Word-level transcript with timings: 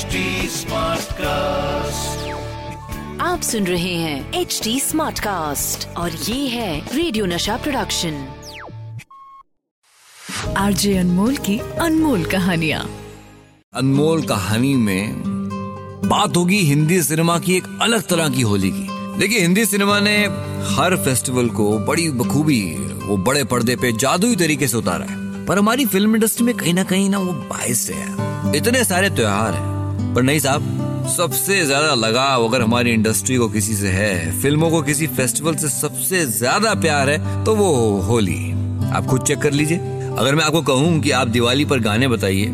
HD 0.00 0.06
cast 1.12 2.28
आप 3.20 3.40
सुन 3.40 3.66
रहे 3.66 3.94
हैं 3.94 4.32
एच 4.32 4.60
डी 4.64 4.80
स्मार्ट 4.80 5.18
कास्ट 5.18 5.96
और 5.96 6.12
ये 6.12 6.48
है 6.48 6.96
रेडियो 6.96 7.26
नशा 7.26 7.56
प्रोडक्शन 7.56 8.28
आरजे 10.56 10.96
अनमोल 10.98 11.36
की 11.36 11.58
अनमोल 11.58 12.24
कहानिया। 12.24 12.86
अनमोल 13.74 14.22
कहानी 14.22 14.74
में 14.74 15.22
बात 16.04 16.36
होगी 16.36 16.58
हिंदी 16.58 17.02
सिनेमा 17.02 17.38
की 17.38 17.56
एक 17.56 17.78
अलग 17.82 18.02
तरह 18.02 18.28
की 18.28 18.42
होली 18.42 18.70
की। 18.70 19.18
देखिए 19.18 19.40
हिंदी 19.40 19.66
सिनेमा 19.66 20.00
ने 20.00 20.16
हर 20.74 20.96
फेस्टिवल 21.04 21.48
को 21.48 21.78
बड़ी 21.78 22.10
बखूबी 22.10 22.62
वो 23.02 23.16
बड़े 23.16 23.44
पर्दे 23.44 23.76
पे 23.76 23.92
जादुई 23.92 24.36
तरीके 24.36 24.68
से 24.68 24.76
उतारा 24.76 25.04
है। 25.04 25.46
पर 25.46 25.58
हमारी 25.58 25.86
फ़िल्म 25.86 26.14
इंडस्ट्री 26.14 26.46
में 26.46 26.54
कहीं 26.54 26.74
ना 26.74 26.84
कहीं 26.84 27.10
ना 27.10 27.18
वो 27.18 27.32
बायस 27.32 27.90
है। 27.90 28.30
इतने 28.56 28.84
सारे 28.84 29.10
त्योहार 29.10 29.54
हैं। 29.54 29.69
पर 30.10 30.22
नहीं 30.22 30.38
साहब, 30.38 31.06
सबसे 31.08 31.64
ज़्यादा 31.66 31.94
लगाव 31.96 32.44
अगर 32.44 32.62
हमारी 32.62 32.92
इंडस्ट्री 32.92 33.36
को 33.36 33.48
किसी 33.48 33.74
से 33.74 33.88
है, 33.88 34.40
फ़िल्मों 34.40 34.70
को 34.70 34.80
किसी 34.82 35.06
फेस्टिवल 35.08 35.54
से 35.56 35.68
सबसे 35.70 36.24
ज़्यादा 36.28 36.74
प्यार 36.76 37.10
है 37.10 37.44
तो 37.44 37.54
वो 37.56 37.70
होली 38.02 38.38
आप 38.90 39.06
खुद 39.06 39.22
चेक 39.22 39.38
कर 39.38 39.52
लीजिए। 39.52 39.78
अगर 40.10 40.34
मैं 40.34 40.44
आपको 40.44 40.62
कहूँ 40.62 41.00
कि 41.00 41.10
आप 41.12 41.28
दिवाली 41.28 41.64
पर 41.64 41.80
गाने 41.80 42.08
बताइए 42.08 42.46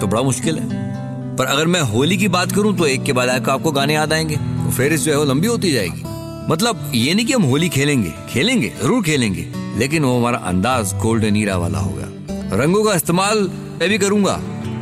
तो 0.00 0.06
बड़ा 0.06 0.22
मुश्किल 0.22 0.58
है। 0.58 1.36
पर 1.36 1.46
अगर 1.46 1.66
मैं 1.66 1.80
होली 1.92 2.16
की 2.16 2.28
बात 2.28 2.52
करूँ 2.52 2.76
तो 2.76 2.86
एक 2.86 3.02
के 3.02 3.12
बाद 3.12 3.28
आपको 3.28 3.72
गाने 3.72 3.94
याद 3.94 4.12
आएँगे 4.12 4.36
तो 4.36 4.70
फिर 4.70 4.96
जो 4.96 5.12
है 5.12 5.18
वो 5.18 5.24
लंबी 5.24 5.46
होती 5.46 5.72
जाएगी। 5.72 6.02
मतलब 6.48 6.90
ये 6.94 7.14
नहीं 7.14 7.26
कि 7.26 7.32
हम 7.32 7.42
होली 7.44 7.68
खेलेंगे 7.68 8.12
खेलेंगे, 8.30 8.72
ज़रूर 8.82 9.02
खेलेंगे, 9.04 9.46
लेकिन 9.78 10.04
वो 10.04 10.16
हमारा 10.18 10.38
अंदाज 10.46 10.94
गोल्डन 11.02 11.36
ईरा 11.36 11.56
वाला 11.56 11.78
होगा। 11.78 12.56
रंगों 12.56 12.84
का 12.84 12.94
इस्तेमाल 12.94 13.48
मैं 13.80 13.88
भी 13.88 13.98
करूँगा। 13.98 14.40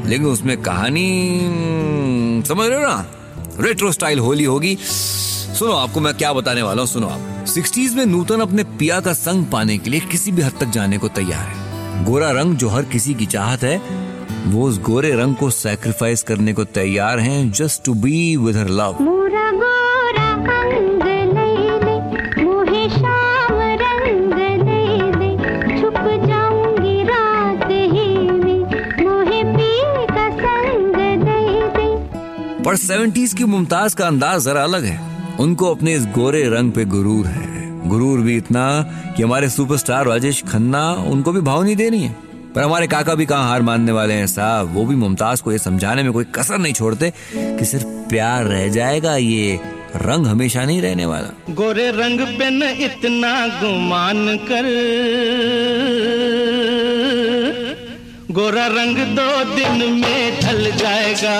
लेकिन 0.09 0.27
उसमें 0.27 0.62
कहानी 0.62 1.38
हम्म, 1.38 2.42
समझ 2.42 2.69
रहे 2.69 2.78
हो 2.78 2.87
ना? 2.87 3.06
रेट्रो 3.60 3.93
स्टाइल 3.93 4.18
होली 4.18 4.45
होगी। 4.45 4.76
सुनो 4.80 5.73
आपको 5.73 6.01
मैं 6.01 6.15
क्या 6.15 6.32
बताने 6.32 6.63
वाला 6.63 6.82
हूँ 6.82 6.88
सुनो 6.88 7.07
आप। 7.07 7.46
सिक्सटीज 7.46 7.95
में 7.95 8.07
नूतन 8.07 8.40
अपने 8.40 8.65
पिया 8.65 9.01
का 9.01 9.13
संग 9.13 9.46
पाने 9.46 9.79
के 9.79 9.90
लिए 9.90 10.01
किसी 10.01 10.32
भी 10.32 10.43
हद 10.43 10.52
तक 10.60 10.66
जाने 10.66 10.98
को 10.98 11.09
तैयार 11.09 11.46
है। 11.48 12.04
गोरा 12.04 12.30
रंग 12.30 12.57
जो 12.57 12.68
हर 12.68 12.82
किसी 12.82 13.15
की 13.15 13.26
चाहत 13.26 13.63
है 13.63 14.07
वो 14.46 14.68
उस 14.68 14.80
गोरे 14.80 15.10
रंग 15.10 15.37
को 15.37 15.51
सैक्रिफाइस 15.51 16.23
करने 16.23 16.52
को 16.52 16.65
तैयार 16.65 17.18
हैं 17.18 17.52
just 17.52 17.85
to 17.85 17.95
be 17.95 18.37
with 18.37 18.57
her 18.57 18.68
love 18.68 18.96
पर 32.66 32.76
सेवेंटीज 32.76 33.34
की 33.34 33.45
मुमताज़ 33.45 33.96
का 33.96 34.06
अंदाज 34.06 34.42
जरा 34.42 34.64
अलग 34.64 34.84
है। 34.84 35.00
उनको 35.40 35.74
अपने 35.74 35.95
इस 35.95 36.06
गोरे 36.06 36.48
रंग 36.48 36.73
पे 36.73 36.84
गुरूर 36.84 37.26
है। 37.26 37.88
गुरूर 37.88 38.20
भी 38.20 38.36
इतना 38.36 38.82
कि 39.16 39.23
हमारे 39.23 39.50
सुपरस्टार 39.50 40.06
राजेश 40.06 40.42
खन्ना 40.42 40.92
उनको 40.92 41.32
भी 41.32 41.40
भाव 41.40 41.62
नहीं 41.62 41.76
देनी 41.76 41.98
है। 41.98 42.16
पर 42.54 42.62
हमारे 42.62 42.86
काका 42.86 43.14
भी 43.14 43.26
कहाँ 43.26 43.48
हार 43.48 43.62
मानने 43.62 43.92
वाले 43.92 44.14
हैं 44.14 44.26
साहब, 44.26 44.74
वो 44.74 44.84
भी 44.84 44.96
मुमताज़ 44.96 45.42
को 45.42 45.52
ये 45.52 45.58
समझाने 45.58 46.02
में 46.02 46.12
कोई 46.12 46.24
कसर 46.24 46.58
नहीं 46.58 46.73
छोड़ते 46.73 47.12
कि 47.36 47.64
सिर्फ़ 47.64 47.86
प्यार 47.86 48.45
रह 48.45 48.68
जाएगा, 48.68 49.16
ये 49.16 49.60
रंग 49.96 50.26
हमेशा 50.26 50.64
नहीं 50.64 50.82
रहने 50.82 51.06
वाला। 51.06 51.28
गोरे 51.51 51.90
रंग 51.90 52.20
पे 52.20 52.51
न 52.51 52.62
इतना 52.62 53.46
गुमान 53.46 54.36
कर। 54.36 54.64
गोरा 58.30 58.66
रंग 58.66 58.96
दो 59.16 59.55
दिन 59.55 59.93
में 59.95 60.41
ढल 60.41 60.71
जाएगा। 60.77 61.35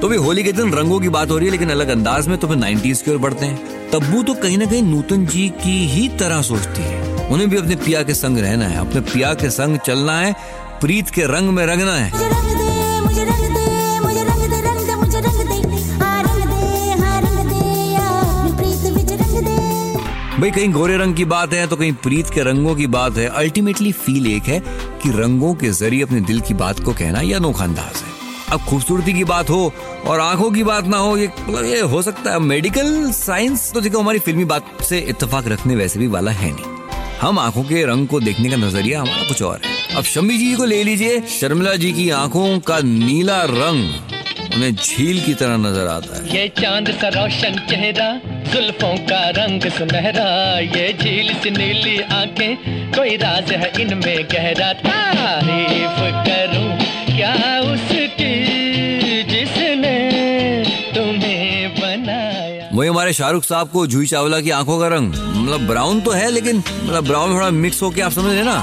तो 0.00 0.08
भी 0.08 0.16
होली 0.16 0.42
के 0.42 0.52
दिन 0.52 0.72
रंगों 0.72 0.98
की 1.00 1.08
बात 1.08 1.30
हो 1.30 1.38
रही 1.38 1.46
है 1.46 1.52
लेकिन 1.52 1.70
अलग 1.70 1.88
अंदाज 1.88 2.28
में 2.28 2.36
तो 2.38 2.48
फिर 2.48 2.56
नाइनटीज 2.56 3.00
की 3.02 3.10
ओर 3.10 3.18
बढ़ते 3.18 3.46
हैं। 3.46 3.90
तब्बू 3.90 4.22
तो 4.22 4.34
कहीं 4.34 4.58
ना 4.58 4.66
कहीं 4.66 4.82
नूतन 4.82 5.26
जी 5.26 5.48
की 5.58 5.76
ही 5.88 6.08
तरह 6.18 6.42
सोचती 6.42 6.82
है। 6.82 7.26
उन्हें 7.26 7.48
भी 7.50 7.56
अपने 7.56 7.76
पिया 7.76 8.02
के 8.02 8.14
संग 8.14 8.38
रहना 8.38 8.68
है 8.68 8.78
अपने 8.80 9.00
पिया 9.10 9.32
के 9.34 9.50
संग 9.50 9.78
चलना 9.86 10.18
है 10.20 10.32
प्रीत 10.80 11.10
के 11.10 11.26
रंग 11.26 11.50
में 11.50 11.64
रंगना 11.66 11.94
है। 11.94 12.10
मुझे 12.12 12.28
रंग 12.28 12.50
दे 12.56 13.00
मुझे 13.00 13.24
रंग 13.24 13.44
दे 13.54 14.00
मुझे 14.00 14.22
रंग 14.22 14.50
दे 14.50 14.60
रंग 14.68 14.86
दे 14.86 14.94
मुझे 14.94 15.20
रंग 15.20 15.40
दे। 15.48 15.56
आ 16.04 16.20
रंग 16.20 16.42
दे 16.44 16.62
हाँ 17.02 17.20
रंग 17.20 17.50
दे 17.50 17.94
आ 17.96 17.98
अपनी 17.98 18.52
प्रीत 18.56 18.82
विच 18.94 19.12
रंग 19.22 19.36
दे। 19.46 19.56
भाई 20.40 20.50
कहीं 20.50 20.72
गोरे 20.72 20.96
रंग 20.96 21.14
की 21.14 21.24
बात 21.26 21.52
है 21.52 21.66
तो 21.66 21.76
कहीं 21.76 21.92
प्रीत 22.02 22.30
के 22.30 22.42
रंगों 22.42 22.74
की 22.76 22.86
बात 22.88 23.16
है। 23.16 23.26
अल्टीमेटली 23.36 23.92
फील 24.04 24.26
एक 24.26 24.42
है। 24.44 24.62
कि 25.02 25.10
रंगों 25.10 25.54
के 25.54 25.70
ज़रिए 25.70 26.02
अपने 26.02 26.20
दिल 26.20 26.40
की 26.40 26.54
बात 26.54 26.80
को 26.80 26.92
कहना 26.92 27.20
यह 27.20 27.36
अनोखा 27.36 27.64
अंदाज 27.64 27.96
है। 27.96 28.16
अब 28.52 28.60
खूबसूरती 28.60 29.12
की 29.12 29.24
बात 29.24 29.50
हो 29.50 29.72
और 30.06 30.20
आँखों 30.20 30.50
की 30.50 30.62
बात 30.62 30.86
ना 30.86 30.96
हो, 30.96 31.16
ये 31.16 31.26
मतलब 31.26 31.64
ये 31.64 31.80
हो 31.80 32.02
सकता 32.02 32.32
है। 32.32 32.38
मेडिकल 32.38 33.10
साइंस 33.12 33.72
तो 33.72 33.80
देखो, 33.80 33.98
हमारी 33.98 34.18
फिल्मी 34.18 34.44
बात 34.44 34.82
से 34.82 34.98
इतफाक 34.98 35.48
रखने 35.48 35.76
वैसे 35.76 35.98
भी 35.98 36.06
वाला 36.06 36.30
है 36.30 36.50
नहीं। 36.52 36.76
हम 37.20 37.38
आँखों 37.38 37.62
के 37.62 37.84
रंग 37.84 38.06
को 38.08 38.20
देखने 38.20 38.50
का 38.50 38.56
नज़रिया 38.56 39.00
हमारा 39.00 39.28
कुछ 39.28 39.42
और 39.42 39.60
है। 39.64 39.96
अब 39.96 40.04
शम्मी 40.04 40.38
जी 40.38 40.54
को 40.54 40.64
ले 40.64 40.82
लीजिए, 40.84 41.20
शर्मिला 41.40 41.74
जी 41.74 41.92
की 41.92 42.10
आँखों 42.10 42.58
का 42.60 42.78
नीला 42.78 43.42
रंग। 43.42 44.17
उन्हें 44.58 44.74
झील 44.74 45.20
की 45.22 45.32
तरह 45.40 45.56
नज़र 45.58 45.86
आता 45.88 46.16
है। 46.16 46.22
ये 46.28 46.46
चाँद 46.50 46.88
का 47.00 47.08
रोशन 47.14 47.58
चेहरा 47.68 48.06
जुल्फों 48.50 48.96
का 49.06 49.18
रंग 49.36 49.62
सुनहरा। 49.70 50.24
ये 50.58 50.86
झील 50.94 51.28
सी 51.34 51.50
नीली 51.50 51.98
आँखें 52.12 52.92
कोई 52.94 53.16
राज 53.22 53.52
है 53.54 53.70
इनमें 53.82 54.18
गहरा। 54.32 54.72
तारीफ़ 54.80 56.00
करूँ 56.26 56.68
क्या 57.08 57.34
उसकी 57.68 58.32
जिसने 59.30 59.94
तुम्हें 60.94 61.74
बनाया? 61.78 62.68
वही 62.74 62.88
हमारे 62.88 63.12
शाहरुख 63.12 63.44
साहब 63.44 63.70
को 63.70 63.86
जूही 63.86 64.06
चावला 64.06 64.40
की 64.40 64.50
आँखों 64.58 64.80
का 64.80 64.88
रंग। 64.96 65.14
मतलब 65.36 65.66
ब्राउन 65.68 66.00
तो 66.00 66.10
है 66.12 66.30
लेकिन 66.30 66.56
मतलब 66.58 67.06
ब्राउन 67.06 67.34
थोड़ा 67.34 67.50
मिक्स 67.62 67.82
होके 67.82 68.00
आप 68.00 68.12
समझ 68.12 68.26
रहे 68.26 68.36
हैं 68.36 68.44
ना? 68.44 68.58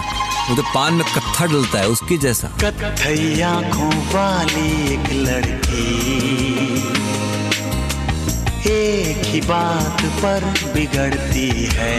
वो 0.47 0.55
तो 0.55 0.61
पान 0.73 0.93
में 0.93 1.05
कत्था 1.05 1.45
डलता 1.45 1.79
है 1.79 1.87
उसकी 1.89 2.17
जैसा। 2.21 2.47
कत्थई 2.61 3.41
आँखों 3.43 3.89
वाली 4.09 4.93
एक 4.93 5.07
लड़की। 5.27 5.74
ही 9.35 9.41
बात 9.41 10.01
पर 10.17 10.43
बिगड़ती 10.73 11.49
है। 11.73 11.93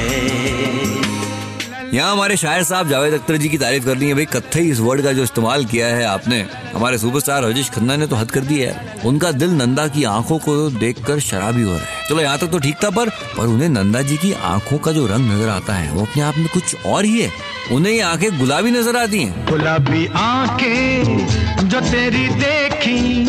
यहाँ 1.92 2.12
हमारे 2.12 2.36
शायर 2.36 2.62
साहब 2.64 2.88
जावेद 2.88 3.14
अख्तर 3.14 3.36
जी 3.36 3.48
की 3.48 3.58
तारीफ़ 3.58 3.84
कर 3.84 3.94
दी 3.94 4.06
है 4.06 4.14
भाई 4.14 4.24
कत्थई 4.26 4.70
इस 4.70 4.78
वर्ड 4.80 5.02
का 5.02 5.12
जो 5.12 5.22
इस्तेमाल 5.22 5.64
किया 5.64 5.86
है 5.88 6.04
आपने। 6.04 6.41
हमारे 6.74 6.98
सुपरस्टार 6.98 7.42
राजेश 7.42 7.69
खन्ना 7.70 7.97
ने 7.97 8.06
तो 8.06 8.16
हद 8.16 8.30
कर 8.30 8.41
दी 8.42 8.58
है। 8.60 9.02
उनका 9.06 9.32
दिल 9.34 9.50
नंदा 9.52 9.86
की 9.88 10.04
आँखों 10.06 10.38
को 10.38 10.54
देखकर 10.70 11.20
शराबी 11.20 11.62
हो 11.62 11.72
रहा 11.72 11.80
है। 11.80 12.08
चलो 12.08 12.20
यहाँ 12.20 12.38
तक 12.38 12.50
तो 12.52 12.58
ठीक 12.58 12.76
था 12.84 12.91
पर 12.91 13.10
पर 13.36 13.47
उन्हें 13.47 13.68
नंदा 13.68 14.03
जी 14.03 14.16
की 14.16 14.32
आँखों 14.47 14.78
का 14.78 14.92
जो 14.92 15.06
रंग 15.06 15.30
नज़र 15.32 15.48
आता 15.50 15.74
है 15.74 15.92
वो 15.92 16.03
अपने 16.03 16.22
आप 16.22 16.38
में 16.38 16.48
कुछ 16.54 16.86
और 16.86 17.04
ही 17.04 17.20
है। 17.20 17.30
उन्हें 17.72 17.92
ये 17.92 18.00
आँखें 18.03 18.38
गुलाबी 18.38 18.70
नज़र 18.70 18.97
आती 18.97 19.22
हैं। 19.22 19.47
गुलाबी 19.50 20.06
आँखें 20.16 21.68
जो 21.68 21.80
तेरी 21.82 22.28
देखी 22.36 23.24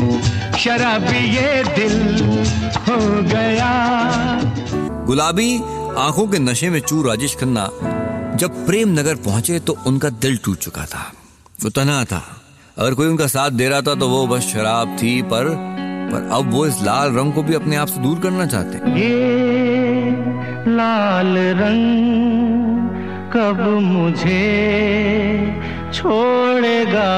शराबी 0.57 1.19
ये 1.35 1.63
दिल 1.75 1.97
हो 2.77 2.97
गया। 3.23 3.73
गुलाबी 5.05 5.49
आँखों 5.97 6.27
के 6.27 6.39
नशे 6.39 6.69
में 6.69 6.79
चूर 6.79 7.07
राजेश 7.07 7.35
खन्ना 7.35 7.65
जब 8.35 8.65
प्रेम 8.65 8.89
नगर 8.99 9.15
पहुँचे 9.25 9.59
तो 9.59 9.75
उनका 9.87 10.09
दिल 10.23 10.37
टूट 10.45 10.57
चुका 10.57 10.85
था। 10.85 11.03
वो 11.63 11.69
तना 11.69 12.03
था। 12.05 12.21
अगर 12.77 12.93
कोई 12.93 13.07
उनका 13.07 13.27
साथ 13.27 13.51
दे 13.51 13.69
रहा 13.69 13.81
था 13.81 13.95
तो 13.95 14.07
वो 14.09 14.25
बस 14.27 14.43
शराब 14.53 14.97
थी 14.97 15.21
पर 15.21 15.45
पर 16.11 16.29
अब 16.33 16.51
वो 16.51 16.65
इस 16.65 16.81
लाल 16.83 17.15
रंग 17.15 17.33
को 17.33 17.43
भी 17.43 17.53
अपने 17.53 17.75
आप 17.75 17.87
से 17.87 18.01
दूर 18.01 18.19
करना 18.19 18.45
चाहते 18.45 18.73
ये 18.99 19.15
लाल 20.75 21.37
रंग 21.61 21.87
कब 23.33 23.59
मुझे 23.83 24.45
छोड़ेगा? 25.93 27.11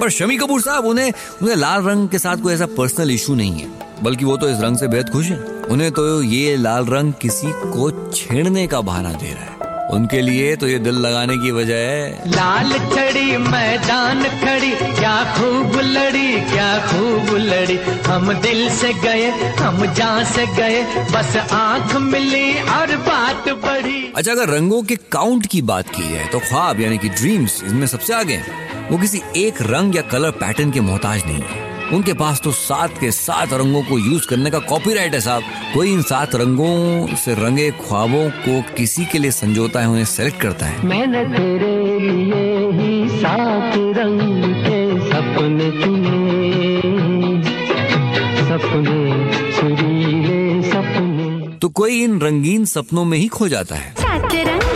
पर 0.00 0.10
शमी 0.10 0.36
कपूर 0.36 0.60
साहब, 0.60 0.84
उन्हें 0.84 1.12
उन्हें 1.42 1.56
लाल 1.56 1.82
रंग 1.82 2.08
के 2.08 2.18
साथ 2.18 2.36
कोई 2.36 2.54
ऐसा 2.54 2.66
पर्सनल 2.66 3.10
इशू 3.10 3.34
नहीं 3.34 3.52
है। 3.52 3.70
बल्कि 4.02 4.24
वो 4.24 4.36
तो 4.36 4.48
इस 4.48 4.60
रंग 4.60 4.78
से 4.78 4.88
बेहद 4.88 5.10
खुश 5.10 5.26
है। 5.26 5.38
उन्हें 5.42 5.92
तो 5.92 6.22
ये 6.22 6.56
लाल 6.56 6.86
रंग 6.86 7.12
किसी 7.12 7.46
को 7.46 8.10
छेड़ने 8.10 8.66
का 8.66 8.80
बहाना 8.80 9.12
दे 9.12 9.32
रहा 9.32 9.44
है। 9.44 9.57
उनके 9.92 10.20
लिए 10.20 10.54
तो 10.56 10.66
ये 10.68 10.78
दिल 10.78 10.94
लगाने 10.96 11.36
की 11.36 11.50
वजह 11.50 11.76
है। 11.76 12.30
लाल 12.30 12.72
छड़ी 12.90 13.36
मैदान 13.38 14.22
खड़ी 14.40 14.70
क्या 14.98 15.14
खूब 15.34 15.76
लड़ी 15.84 16.40
क्या 16.50 16.68
खूब 16.86 17.34
लड़ी। 17.38 17.76
हम 18.06 18.32
दिल 18.40 18.68
से 18.70 18.92
गए 19.02 19.30
हम 19.58 19.84
जान 19.94 20.24
से 20.26 20.46
गए 20.56 20.82
बस 21.12 21.36
आँख 21.52 21.96
मिली 22.02 22.52
और 22.70 22.96
बात 23.08 23.48
बढ़ी। 23.64 24.00
अच्छा 24.16 24.32
अगर 24.32 24.48
रंगों 24.48 24.82
के 24.82 24.96
काउंट 25.12 25.46
की 25.46 25.62
बात 25.64 25.88
की 25.96 26.08
जाए 26.08 26.26
तो 26.32 26.38
ख्वाब 26.40 26.80
यानी 26.80 26.98
कि 26.98 27.08
ड्रीम्स 27.10 27.62
इसमें 27.64 27.86
सबसे 27.86 28.14
आगे 28.14 28.34
हैं 28.34 28.88
वो 28.90 28.98
किसी 28.98 29.22
एक 29.36 29.62
रंग 29.62 29.96
या 29.96 30.02
कलर 30.12 30.30
पैटर्न 30.36 30.70
के 30.70 30.80
मोहताज 30.80 31.24
नहीं 31.26 31.42
है। 31.42 31.57
उनके 31.92 32.12
पास 32.12 32.40
तो 32.44 32.50
सात 32.52 32.98
के 32.98 33.10
सात 33.10 33.52
रंगों 33.52 33.82
को 33.82 33.98
यूज़ 33.98 34.26
करने 34.28 34.50
का 34.50 34.58
कॉपीराइट 34.68 35.14
है 35.14 35.20
साहब। 35.20 35.42
कोई 35.74 35.92
इन 35.92 36.02
सात 36.02 36.34
रंगों 36.34 37.16
से 37.16 37.34
रंगे 37.34 37.70
ख्वाबों 37.80 38.28
को 38.38 38.60
किसी 38.74 39.04
के 39.04 39.18
लिए 39.18 39.30
संजोता 39.30 39.80
है 39.80 39.88
उन्हें 39.88 40.04
सेलेक्ट 40.04 40.40
करता 40.40 40.66
है। 40.66 40.86
मैंने 40.86 41.24
तेरे 41.24 41.72
लिए 41.98 42.70
ही 42.72 43.08
सात 43.18 43.72
रंग 43.98 44.20
के 44.64 44.80
सपने 45.08 45.70
चुने। 45.82 46.16
सपने 48.48 49.32
सुरीले 49.52 50.62
सपने। 50.70 51.56
तो 51.58 51.68
कोई 51.68 52.02
इन 52.02 52.20
रंगीन 52.20 52.64
सपनों 52.64 53.04
में 53.04 53.18
ही 53.18 53.28
खो 53.28 53.48
जाता 53.48 53.74
है। 53.74 53.94
सात 53.98 54.34
रंग 54.34 54.67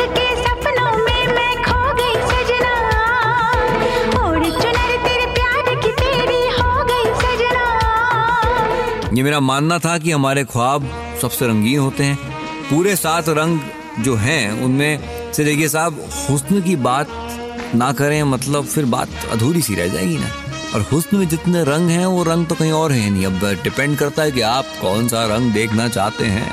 ये 9.12 9.22
मेरा 9.22 9.40
मानना 9.40 9.78
था 9.78 9.98
कि 9.98 10.10
हमारे 10.10 10.44
ख्वाब 10.44 10.88
सबसे 11.22 11.46
रंगीन 11.46 11.78
होते 11.78 12.04
हैं। 12.04 12.18
पूरे 12.70 12.96
सात 12.96 13.28
रंग 13.28 13.60
जो 14.00 14.14
हैं, 14.14 14.62
उनमें 14.62 15.00
से 15.32 15.44
देखिए 15.44 15.68
साहब, 15.68 16.08
हुस्न 16.30 16.62
की 16.62 16.76
बात 16.76 17.08
ना 17.74 17.92
करें 17.92 18.22
मतलब 18.22 18.64
फिर 18.64 18.84
बात 18.84 19.08
अधूरी 19.32 19.62
सी 19.62 19.74
रह 19.74 19.88
जाएगी 19.88 20.18
ना। 20.18 20.26
और 20.74 20.80
हुस्न 20.80 21.16
में 21.16 21.28
जितने 21.28 21.64
रंग 21.64 21.88
हैं, 21.88 22.06
वो 22.06 22.22
रंग 22.22 22.46
तो 22.46 22.54
कहीं 22.54 22.72
और 22.72 22.92
है 22.92 23.10
नहीं। 23.10 23.26
अब 23.26 23.62
डिपेंड 23.62 23.98
करता 23.98 24.22
है 24.22 24.32
कि 24.32 24.40
आप 24.40 24.64
कौन 24.80 25.08
सा 25.08 25.26
रंग 25.26 25.52
देखना 25.52 25.88
चाहते 25.88 26.24
हैं। 26.24 26.50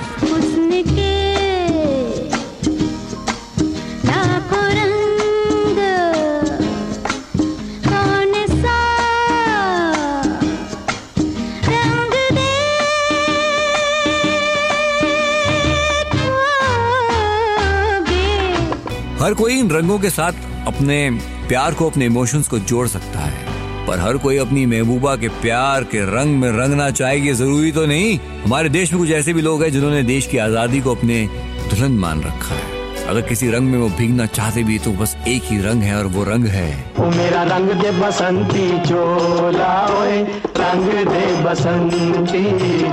हर 19.21 19.33
कोई 19.33 19.57
इन 19.59 19.69
रंगों 19.69 19.97
के 19.99 20.09
साथ 20.09 20.33
अपने 20.67 21.09
प्यार 21.47 21.73
को, 21.73 21.89
अपने 21.89 22.05
इमोशंस 22.05 22.47
को 22.47 22.59
जोड़ 22.61 22.87
सकता 22.87 23.19
है। 23.19 23.85
पर 23.87 23.99
हर 23.99 24.17
कोई 24.17 24.37
अपनी 24.37 24.65
महबूबा 24.65 25.15
के 25.15 25.29
प्यार 25.41 25.83
के 25.83 26.03
रंग 26.07 26.39
में 26.39 26.49
रंगना 26.51 26.89
चाहेगी 26.91 27.33
ज़रूरी 27.33 27.71
तो 27.71 27.85
नहीं। 27.85 28.17
हमारे 28.43 28.69
देश 28.69 28.93
में 28.93 29.01
कुछ 29.01 29.11
ऐसे 29.11 29.33
भी 29.33 29.41
लोग 29.41 29.63
हैं 29.63 29.71
जिन्होंने 29.71 30.03
देश 30.03 30.27
की 30.27 30.37
आज़ादी 30.37 30.81
को 30.81 30.95
अपने 30.95 31.25
दुल्हन 31.69 31.97
मान 31.99 32.21
रखा 32.23 32.55
है। 32.55 32.78
अगर 33.09 33.21
किसी 33.21 33.49
रंग 33.51 33.69
में 33.69 33.77
वो 33.79 33.87
भीगना 33.97 34.25
चाहते 34.27 34.63
भी 34.63 34.77
तो 34.79 34.91
बस 34.93 35.15
एक 35.27 35.43
ही 35.43 35.57
रंग 35.61 35.83
है 35.83 35.95
और 35.97 36.07
वो 36.07 36.23
रंग 36.23 36.45
है। 36.47 36.67
ओ 36.99 37.05
मेरा 37.11 37.43
रंग 37.43 37.69
दे 37.81 37.91
बसंती 37.91 38.67
चोला 38.79 39.71
ओए 39.99 40.17
रंग 40.57 40.85
दे 41.07 41.25
बसंती 41.43 42.43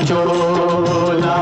चोला। 0.07 1.37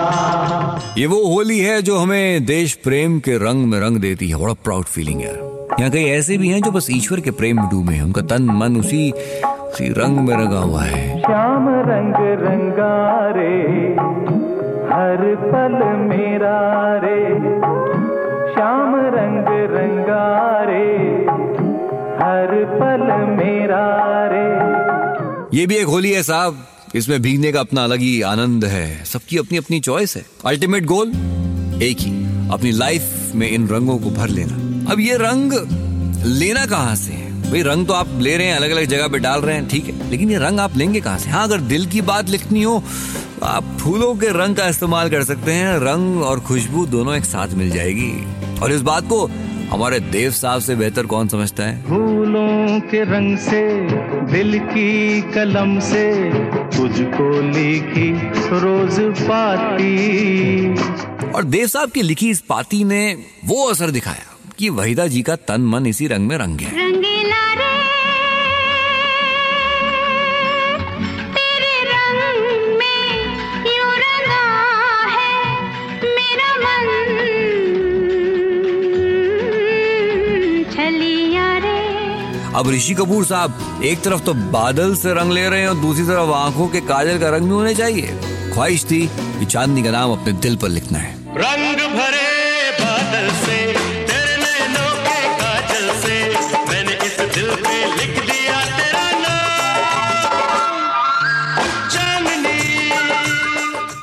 ये 0.98 1.06
वो 1.06 1.22
होली 1.26 1.58
है 1.58 1.80
जो 1.82 1.98
हमें 1.98 2.44
देश 2.46 2.74
प्रेम 2.84 3.18
के 3.20 3.36
रंग 3.38 3.66
में 3.66 3.78
रंग 3.80 4.00
देती 4.00 4.28
है। 4.28 4.36
बड़ा 4.36 4.54
प्राउड 4.64 4.84
फीलिंग 4.86 5.20
है 5.20 5.34
यहाँ 5.80 5.90
कई 5.90 6.04
ऐसे 6.08 6.38
भी 6.38 6.48
हैं 6.48 6.60
जो 6.62 6.70
बस 6.70 6.88
ईश्वर 6.90 7.20
के 7.20 7.30
प्रेम 7.32 7.60
में 7.60 7.68
डूबे 7.70 7.94
हैं। 7.94 8.02
उनका 8.02 8.22
तन 8.34 8.50
मन 8.54 8.76
उसी 8.76 9.10
उसी 9.10 9.88
रंग 9.92 10.18
में 10.18 10.34
रंगा 10.36 10.58
हुआ 10.58 10.82
है। 10.82 11.20
श्याम 11.20 11.68
रंग 11.90 12.14
रंगारे 12.42 13.54
हर 14.90 15.22
पल 15.44 15.78
मेरा 16.08 16.58
रे। 17.04 17.73
श्याम 18.64 18.94
रंग 18.96 19.44
रंगारे, 19.70 20.84
हर 22.20 22.64
पल 22.64 23.26
मेरा 23.26 23.82
रे। 24.32 25.58
ये 25.58 25.66
भी 25.66 25.74
एक 25.74 25.86
होली 25.86 26.10
है 26.10 26.22
साहब। 26.22 26.66
इसमें 26.94 27.22
भीगने 27.22 27.52
का 27.52 27.60
अपना 27.60 27.84
अलग 27.84 27.98
ही 27.98 28.22
आनंद 28.22 28.64
है। 28.64 29.04
सबकी 29.04 29.38
अपनी 29.38 29.58
अपनी 29.58 29.80
चॉइस 29.80 30.16
है। 30.16 30.24
अल्टीमेट 30.46 30.84
गोल 30.84 31.08
एक 31.82 31.96
ही। 32.00 32.24
अपनी 32.50 32.72
लाइफ 32.72 33.32
में 33.34 33.50
इन 33.50 33.68
रंगों 33.68 33.98
को 33.98 34.10
भर 34.10 34.28
लेना। 34.28 34.54
अब 34.92 35.00
ये 35.00 35.16
रंग 35.16 35.52
लेना 36.26 36.66
कहाँ 36.66 36.94
से 36.94 37.12
है? 37.12 37.50
भाई, 37.50 37.62
रंग 37.62 37.86
तो 37.86 37.92
आप 37.92 38.06
ले 38.18 38.36
रहे 38.36 38.46
हैं 38.46 38.56
अलग 38.56 38.70
अलग 38.70 38.84
जगह 38.84 39.08
पे 39.08 39.18
डाल 39.18 39.40
रहे 39.40 39.54
हैं, 39.54 39.68
ठीक 39.68 39.84
है। 39.84 40.10
लेकिन 40.10 40.30
ये 40.30 40.38
रंग 40.38 40.60
आप 40.60 40.76
लेंगे 40.76 41.00
कहाँ 41.00 41.18
से? 41.18 41.30
हाँ 41.30 41.44
अगर 41.44 41.58
दिल 41.58 41.86
की 41.86 42.00
बात 42.00 42.28
लिखनी 42.28 42.62
हो, 42.62 42.82
आप 43.42 43.64
फूलों 43.80 44.14
के 44.14 44.26
रंग 44.26 44.56
का 44.56 44.68
इस्तेमाल 44.68 45.10
कर 45.10 45.24
सकते 45.24 45.52
हैं। 45.52 45.76
रंग 45.76 46.22
और 46.22 46.40
खुशबू 46.40 46.86
दोनों 46.86 47.14
एक 47.14 47.24
साथ 47.24 47.48
मिल 47.48 47.70
जाएगी। 47.70 48.26
और 48.62 48.72
इस 48.72 48.82
बात 48.82 49.04
को 49.04 49.30
हमारे 49.70 50.00
देव 50.00 50.30
साहब 50.30 50.60
से 50.60 50.76
बेहतर 50.76 51.06
कौन 51.06 51.28
समझता 51.28 51.64
है? 51.64 51.82
फूलों 51.82 52.80
के 52.80 53.04
रंग 53.04 53.38
से 53.38 53.80
दिल 54.32 54.58
की 54.58 55.22
कलम 55.22 55.80
से 55.80 56.30
तुझको 56.76 57.30
लिखी 57.42 58.10
रोज 58.58 59.00
पाती। 59.22 59.92
और 61.30 61.44
देव 61.44 61.66
साहब 61.66 61.90
की 61.90 62.02
लिखी 62.02 62.30
इस 62.30 62.40
पाती 62.40 62.84
ने 62.84 63.16
वो 63.44 63.64
असर 63.64 63.90
दिखाया 63.90 64.52
कि 64.58 64.68
वहीदा 64.68 65.06
जी 65.06 65.22
का 65.22 65.36
तन 65.36 65.60
मन 65.60 65.86
इसी 65.86 66.06
रंग 66.06 66.26
में 66.26 66.38
रंग 66.38 66.60
है 66.60 66.70
रंगीला 66.78 67.03
अब 82.56 82.68
ऋषि 82.70 82.94
कपूर 82.94 83.24
साहब 83.24 83.82
एक 83.84 84.02
तरफ़ 84.02 84.20
तो 84.24 84.34
बादल 84.52 84.94
से 84.96 85.14
रंग 85.14 85.32
ले 85.32 85.48
रहे 85.48 85.60
हैं 85.60 85.68
और 85.68 85.76
दूसरी 85.76 86.04
तरफ़ 86.06 86.30
आँखों 86.32 86.66
के 86.68 86.80
काजल 86.82 87.18
का 87.18 87.30
रंग 87.30 87.44
भी 87.44 87.54
होने 87.54 87.74
चाहिए। 87.74 88.18
ख्वाहिश 88.52 88.84
थी 88.84 89.06
कि 89.38 89.44
चांदनी 89.46 89.82
का 89.82 89.90
नाम 89.90 90.12
अपने 90.12 90.32
दिल 90.44 90.56
पर 90.56 90.68
लिखना 90.68 90.98
है। 90.98 91.14
रंग 91.36 91.80
भरे 91.96 92.70
बादल 92.80 93.30
से 93.36 93.62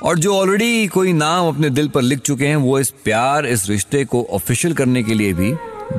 और 0.03 0.19
जो 0.19 0.35
ऑलरेडी 0.35 0.87
कोई 0.87 1.11
नाम 1.13 1.47
अपने 1.47 1.69
दिल 1.69 1.87
पर 1.87 2.01
लिख 2.01 2.19
चुके 2.19 2.47
हैं 2.47 2.55
वो 2.55 2.79
इस 2.79 2.89
प्यार 3.03 3.45
इस 3.45 3.67
रिश्ते 3.69 4.03
को 4.05 4.27
ऑफिशियल 4.33 4.73
करने 4.73 5.03
के 5.03 5.13
लिए 5.13 5.33
भी 5.33 5.51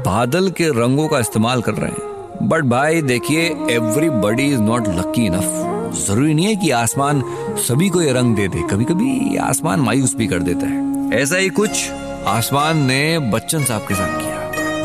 बादल 0.07 0.51
के 0.51 0.69
रंगों 0.81 1.09
का 1.09 1.19
इस्तेमाल 1.19 1.63
कर 1.63 1.75
रहे 1.75 1.91
हैं। 1.91 2.12
बट 2.43 2.65
भाई, 2.65 3.03
देखिए 3.03 3.41
everybody 3.71 4.43
is 4.43 4.61
not 4.61 4.89
lucky 4.89 5.27
enough 5.27 5.69
ज़रूरी 6.07 6.35
नहीं 6.35 6.47
है 6.47 6.57
कि 6.57 6.71
आसमान 6.71 7.23
सभी 7.59 7.89
को 7.89 8.03
ये 8.03 8.13
रंग 8.13 8.37
दे 8.37 8.49
दे। 8.49 8.63
कभी 8.69 8.85
कभी 8.85 9.37
आसमान 9.37 9.81
मायूस 9.81 10.15
भी 10.17 10.27
कर 10.27 10.39
देता 10.39 10.67
है। 10.67 11.11
ऐसा 11.23 11.37
ही 11.37 11.49
कुछ 11.49 11.91
आसमान 12.27 12.77
ने 12.77 13.19
बच्चन 13.19 13.65
साहब 13.65 13.81
के 13.81 13.95
साथ 13.95 14.21
किया। 14.21 14.33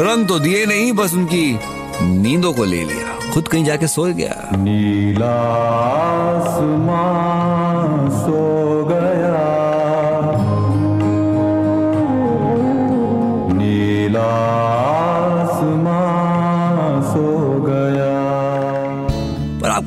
रंग 0.05 0.27
तो 0.27 0.39
दिए 0.39 0.65
नहीं, 0.65 0.93
बस 0.93 1.13
उनकी 1.13 1.59
नींदों 2.01 2.53
को 2.53 2.63
ले 2.63 2.83
लिया। 2.83 3.33
खुद 3.33 3.47
कहीं 3.47 3.65
जाके 3.65 3.87
सो 3.87 4.03
गया। 4.03 4.49
नीला 4.53 5.33
आसमां 6.29 8.16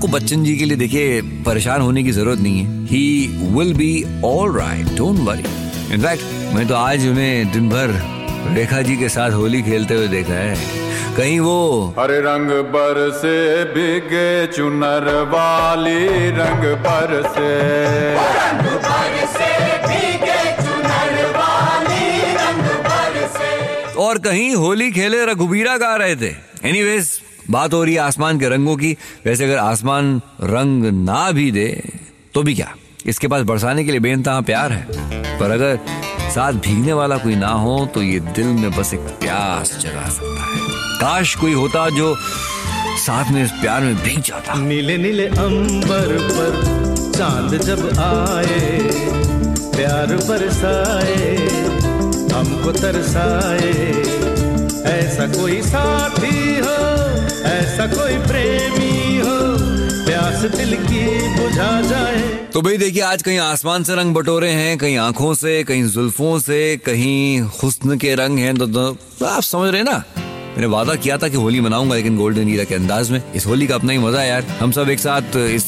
आपको 0.00 0.08
बच्चन 0.08 0.44
जी 0.44 0.56
के 0.56 0.64
लिए 0.64 0.76
देखिए 0.78 1.20
परेशान 1.46 1.80
होने 1.80 2.02
की 2.02 2.10
ज़रूरत 2.10 2.38
नहीं 2.40 2.58
है। 2.58 2.84
He 2.86 3.00
will 3.56 3.72
be 3.76 3.88
all 4.24 4.56
right 4.58 4.86
don't 4.98 5.18
worry 5.26 5.44
in fact 5.94 6.54
मैं 6.54 6.66
तो 6.68 6.74
आज 6.74 7.06
उन्हें 7.08 7.50
दिन 7.52 7.68
भर 7.68 7.92
रेखा 8.54 8.80
जी 8.82 8.96
के 8.96 9.08
साथ 9.08 9.30
होली 9.32 9.62
खेलते 9.62 9.94
हुए 9.94 10.08
देखा 10.08 10.32
है। 10.34 10.54
कहीं 11.16 11.38
वो 11.40 11.58
हरे 11.98 12.18
रंग 12.22 12.50
बरसे 12.72 13.36
भीगे 13.74 14.46
चुनर 14.56 15.12
वाली 15.34 16.00
रंग 16.40 16.64
बरसे 16.86 17.54
और 24.00 24.18
कहीं 24.24 24.54
होली 24.56 24.90
खेले 24.92 25.24
रघुबीरा 25.26 25.76
गा 25.78 25.96
रहे 25.96 26.14
थे। 26.16 26.34
एनीवेज 26.68 27.10
बात 27.50 27.72
हो 27.74 27.82
रही 27.84 27.94
है 27.94 28.00
आसमान 28.00 28.38
के 28.40 28.48
रंगों 28.48 28.76
की। 28.76 28.96
वैसे 29.26 29.44
अगर 29.44 29.56
आसमान 29.58 30.20
रंग 30.42 30.84
ना 31.04 31.30
भी 31.32 31.50
दे 31.50 31.82
तो 32.34 32.42
भी 32.42 32.54
क्या? 32.54 32.74
इसके 33.06 33.28
पास 33.28 33.42
बरसाने 33.42 33.84
के 33.84 33.90
लिए 33.90 34.00
बेनतहा 34.00 34.40
प्यार 34.40 34.72
है। 34.72 35.38
पर 35.38 35.50
अगर 35.50 35.78
साथ 36.30 36.52
भीगने 36.64 36.92
वाला 36.92 37.16
कोई 37.18 37.34
ना 37.36 37.48
हो 37.48 37.84
तो 37.94 38.02
ये 38.02 38.20
दिल 38.36 38.46
में 38.46 38.70
बस 38.70 38.92
एक 38.94 39.00
प्यास 39.20 39.78
जगा 39.80 40.08
सकता 40.08 40.44
है। 40.44 40.98
काश 41.00 41.34
कोई 41.34 41.52
होता 41.52 41.88
जो 41.90 42.14
साथ 42.98 43.30
में 43.32 43.42
इस 43.44 43.50
प्यार 43.50 43.80
में 43.80 43.96
भीग 43.96 44.20
जाता। 44.20 44.54
नीले 44.54 44.96
नीले 44.98 45.26
अंबर 45.26 46.16
पर 46.30 46.52
चाँद 47.12 47.56
जब 47.62 47.80
आए, 48.00 48.78
प्यार 49.74 50.16
बरसाए, 50.28 51.36
हमको 52.32 52.72
तरसाए। 52.72 54.39
ऐसा 54.86 55.26
कोई 55.32 55.60
साथी 55.62 56.58
हो 56.58 56.76
ऐसा 57.50 57.86
कोई 57.86 58.16
प्रेमी 58.26 59.18
हो 59.18 59.36
प्यास 60.06 60.44
दिल 60.56 60.74
की 60.82 61.02
बुझा 61.36 61.70
जाए। 61.82 62.22
तो 62.54 62.62
भाई 62.62 62.76
देखिए 62.78 63.02
आज 63.02 63.22
कहीं 63.22 63.38
आसमान 63.38 63.84
से 63.84 63.94
रंग 63.96 64.14
बटोरे 64.14 64.50
हैं 64.50 64.76
कहीं 64.78 64.96
आँखों 64.98 65.34
से 65.34 65.62
कहीं 65.64 65.84
जुल्फों 65.88 66.38
से 66.38 66.76
कहीं 66.86 67.40
हुस्न 67.62 67.98
के 67.98 68.14
रंग 68.14 68.38
हैं 68.38 68.56
तो, 68.56 68.66
तो, 68.66 68.90
तो 69.18 69.26
आप 69.26 69.42
समझ 69.42 69.72
रहे 69.72 69.82
ना? 69.82 70.02
मैंने 70.16 70.66
वादा 70.66 70.94
किया 70.94 71.16
था 71.18 71.28
कि 71.28 71.36
होली 71.36 71.60
मनाऊँगा 71.60 71.94
लेकिन 71.94 72.16
गोल्डन 72.16 72.48
ईरा 72.48 72.64
के 72.64 72.74
अंदाज 72.74 73.10
में 73.10 73.22
इस 73.34 73.46
होली 73.46 73.66
का 73.66 73.74
अपना 73.74 73.92
ही 73.92 73.98
मज़ा 73.98 74.20
है 74.20 74.28
यार। 74.28 74.46
हम 74.60 74.72
सब 74.72 74.88
एक 74.90 74.98
साथ 74.98 75.36
इस 75.36 75.66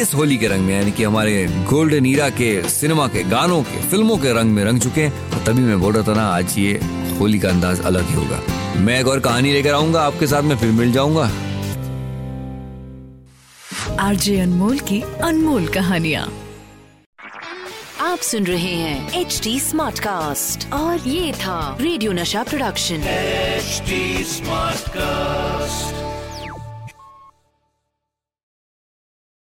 इस 0.00 0.14
होली 0.14 0.36
के 0.36 0.48
रंग 0.48 0.60
में 0.60 0.74
यानी 0.74 0.90
कि 0.90 1.04
हमारे 1.04 1.46
गोल्डन 1.70 2.06
ईरा 2.06 2.28
के 2.38 2.50
सिनेमा 2.68 3.06
के 3.08 3.22
गानों 3.30 3.62
के 3.62 3.82
फ़िल्मों 3.88 4.16
के 4.18 4.32
रंग 4.32 4.50
में 4.50 4.64
रंग 4.64 4.80
चुके 4.80 5.00
हैं 5.00 5.30
और 5.30 5.44
तभी 5.46 5.62
मैं 5.62 5.80
बोल 5.80 5.92
रहा 5.92 6.02
था 6.08 6.14
ना 6.14 6.26
आज 6.36 6.54
ये 6.58 6.78
होली 7.18 7.38
का 7.38 7.48
अंदाज 7.48 7.80
अलग 7.80 8.08
ही 8.08 8.14
होगा। 8.14 8.40
मैं 8.76 9.00
एक 9.00 9.08
और 9.08 9.20
कहानी 9.20 9.52
लेकर 9.52 9.74
आऊँगा 9.74 10.02
आपके 10.02 10.26
साथ 10.26 10.42
में 10.42 10.56
फिर 10.56 10.70
मिल 10.72 10.92
जाऊँगा। 10.92 11.30
आरजे 14.00 14.38
अनमोल 14.40 14.78
की 14.78 15.00
अनमोल 15.22 15.68
कहानिया। 15.68 16.28
आप 18.00 18.18
सुन 18.18 18.46
रहे 18.46 18.74
हैं 18.74 19.20
एच 19.20 19.40
डी 19.44 19.58
स्मार्ट 19.60 19.98
कास्ट 19.98 20.72
और 20.72 21.08
ये 21.08 21.32
था 21.32 21.76
रेडियो 21.80 22.12
नशा 22.12 22.42
प्रोडक्शन। 22.42 23.04
H 23.08 23.82
smart 24.28 24.88
cast 24.88 26.03